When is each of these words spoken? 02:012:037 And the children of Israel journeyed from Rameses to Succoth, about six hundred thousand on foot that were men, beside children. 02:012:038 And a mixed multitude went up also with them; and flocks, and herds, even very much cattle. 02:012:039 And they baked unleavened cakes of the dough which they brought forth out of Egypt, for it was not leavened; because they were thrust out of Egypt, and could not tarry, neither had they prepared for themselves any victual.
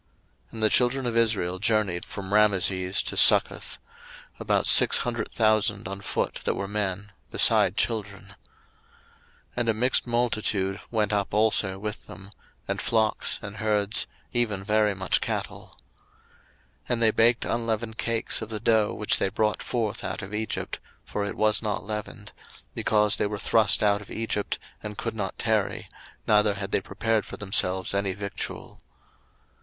02:012:037 0.47 0.53
And 0.53 0.63
the 0.63 0.69
children 0.71 1.05
of 1.05 1.15
Israel 1.15 1.59
journeyed 1.59 2.05
from 2.05 2.33
Rameses 2.33 3.03
to 3.03 3.15
Succoth, 3.15 3.77
about 4.39 4.65
six 4.67 4.97
hundred 4.97 5.27
thousand 5.29 5.87
on 5.87 6.01
foot 6.01 6.39
that 6.43 6.55
were 6.55 6.67
men, 6.67 7.11
beside 7.29 7.77
children. 7.77 8.23
02:012:038 8.25 8.33
And 9.57 9.69
a 9.69 9.73
mixed 9.75 10.07
multitude 10.07 10.79
went 10.89 11.13
up 11.13 11.35
also 11.35 11.77
with 11.77 12.07
them; 12.07 12.31
and 12.67 12.81
flocks, 12.81 13.37
and 13.43 13.57
herds, 13.57 14.07
even 14.33 14.63
very 14.63 14.95
much 14.95 15.21
cattle. 15.21 15.67
02:012:039 16.85 16.89
And 16.89 17.01
they 17.03 17.11
baked 17.11 17.45
unleavened 17.45 17.97
cakes 17.99 18.41
of 18.41 18.49
the 18.49 18.59
dough 18.59 18.95
which 18.95 19.19
they 19.19 19.29
brought 19.29 19.61
forth 19.61 20.03
out 20.03 20.23
of 20.23 20.33
Egypt, 20.33 20.79
for 21.05 21.23
it 21.25 21.35
was 21.37 21.61
not 21.61 21.83
leavened; 21.85 22.31
because 22.73 23.17
they 23.17 23.27
were 23.27 23.37
thrust 23.37 23.83
out 23.83 24.01
of 24.01 24.09
Egypt, 24.09 24.57
and 24.81 24.97
could 24.97 25.13
not 25.15 25.37
tarry, 25.37 25.87
neither 26.25 26.55
had 26.55 26.71
they 26.71 26.81
prepared 26.81 27.23
for 27.23 27.37
themselves 27.37 27.93
any 27.93 28.13
victual. 28.13 28.81